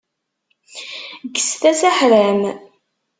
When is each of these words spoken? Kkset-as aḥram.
Kkset-as 1.33 1.81
aḥram. 1.89 2.41